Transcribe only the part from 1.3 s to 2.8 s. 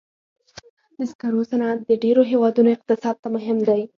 صنعت د ډېرو هېوادونو